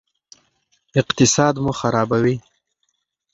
اقتصاد 1.01 1.55
مو 1.63 1.71
خرابوي. 1.79 2.35